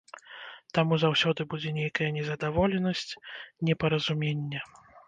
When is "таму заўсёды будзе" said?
0.77-1.75